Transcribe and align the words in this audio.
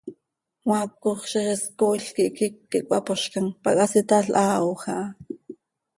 Cmaacoj 0.61 1.19
ziix 1.31 1.45
is 1.51 1.61
cooil 1.79 2.05
quih 2.15 2.31
quiic 2.37 2.55
quih 2.69 2.85
cöhapoozcam, 2.89 3.47
pac 3.63 3.75
hasitalhaajö 3.83 4.69
aha. 4.73 4.97